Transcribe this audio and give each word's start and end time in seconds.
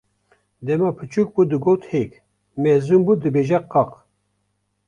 Dema 0.65 0.89
biçûk 0.97 1.29
bû 1.35 1.43
digot 1.51 1.81
hêk, 1.91 2.11
mezin 2.61 3.01
bû 3.05 3.13
dibêje 3.21 3.59
qaq. 3.71 3.89